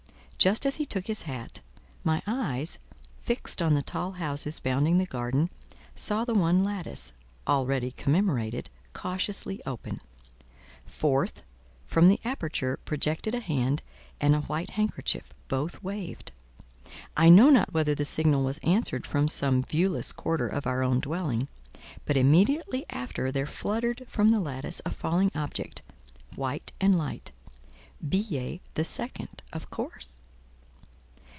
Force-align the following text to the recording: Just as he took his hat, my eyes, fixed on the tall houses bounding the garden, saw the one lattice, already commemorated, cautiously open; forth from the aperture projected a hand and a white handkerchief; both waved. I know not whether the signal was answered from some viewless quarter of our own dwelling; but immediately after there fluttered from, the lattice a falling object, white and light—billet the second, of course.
Just 0.41 0.65
as 0.65 0.77
he 0.77 0.87
took 0.87 1.05
his 1.05 1.21
hat, 1.29 1.59
my 2.03 2.23
eyes, 2.25 2.79
fixed 3.21 3.61
on 3.61 3.75
the 3.75 3.83
tall 3.83 4.13
houses 4.13 4.59
bounding 4.59 4.97
the 4.97 5.05
garden, 5.05 5.51
saw 5.93 6.25
the 6.25 6.33
one 6.33 6.63
lattice, 6.63 7.11
already 7.47 7.91
commemorated, 7.91 8.71
cautiously 8.91 9.61
open; 9.67 10.01
forth 10.83 11.43
from 11.85 12.07
the 12.09 12.19
aperture 12.25 12.79
projected 12.85 13.35
a 13.35 13.39
hand 13.39 13.83
and 14.19 14.35
a 14.35 14.39
white 14.41 14.71
handkerchief; 14.71 15.31
both 15.47 15.83
waved. 15.83 16.31
I 17.15 17.29
know 17.29 17.51
not 17.51 17.71
whether 17.71 17.93
the 17.93 18.03
signal 18.03 18.43
was 18.43 18.57
answered 18.63 19.05
from 19.05 19.27
some 19.27 19.61
viewless 19.61 20.11
quarter 20.11 20.47
of 20.47 20.65
our 20.65 20.81
own 20.81 21.01
dwelling; 21.01 21.49
but 22.05 22.17
immediately 22.17 22.83
after 22.89 23.31
there 23.31 23.45
fluttered 23.45 24.07
from, 24.07 24.31
the 24.31 24.39
lattice 24.39 24.81
a 24.87 24.89
falling 24.89 25.29
object, 25.35 25.83
white 26.35 26.71
and 26.81 26.97
light—billet 26.97 28.59
the 28.73 28.83
second, 28.83 29.43
of 29.53 29.69
course. 29.69 30.17